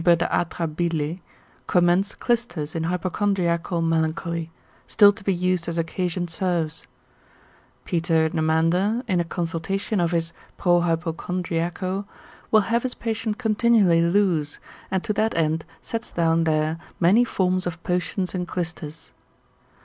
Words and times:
de 0.03 0.31
atra 0.33 0.65
bile, 0.65 1.19
commends 1.67 2.15
clysters 2.15 2.73
in 2.73 2.85
hypochondriacal 2.85 3.83
melancholy, 3.83 4.49
still 4.87 5.13
to 5.13 5.23
be 5.23 5.31
used 5.31 5.67
as 5.67 5.77
occasion 5.77 6.27
serves; 6.27 6.87
Peter 7.85 8.27
Cnemander 8.27 9.03
in 9.07 9.19
a 9.19 9.23
consultation 9.23 9.99
of 9.99 10.09
his 10.09 10.33
pro 10.57 10.81
hypocondriaco, 10.81 12.07
will 12.49 12.61
have 12.61 12.81
his 12.81 12.95
patient 12.95 13.37
continually 13.37 14.01
loose, 14.01 14.59
and 14.89 15.03
to 15.03 15.13
that 15.13 15.37
end 15.37 15.65
sets 15.83 16.11
down 16.11 16.45
there 16.45 16.79
many 16.99 17.23
forms 17.23 17.67
of 17.67 17.83
potions 17.83 18.33
and 18.33 18.47
clysters. 18.47 19.11